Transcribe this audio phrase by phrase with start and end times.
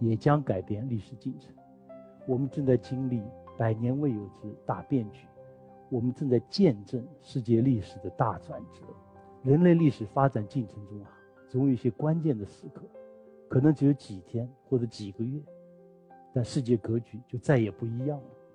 [0.00, 1.52] 也将改变历史进程。
[2.26, 3.22] 我们正在经历
[3.56, 5.26] 百年未有之大变局
[5.88, 8.82] 我们正在见证世界历史的大转折。
[9.42, 11.10] 人类历史发展进程中啊
[11.48, 12.82] 总有一些关键的时刻
[13.48, 15.40] 可能只有几天或者几个月
[16.34, 18.45] 但世界格局就再也不一样了。